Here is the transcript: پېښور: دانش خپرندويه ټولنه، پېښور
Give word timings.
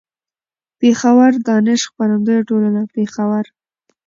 پېښور: 0.79 1.31
دانش 1.47 1.81
خپرندويه 1.89 2.41
ټولنه، 2.49 2.81
پېښور 2.95 3.45